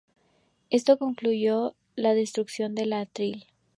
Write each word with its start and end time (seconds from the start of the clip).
Esto 0.71 0.97
incluyó 0.99 1.75
la 1.95 2.15
destrucción 2.15 2.73
del 2.73 2.93
atril. 2.93 3.45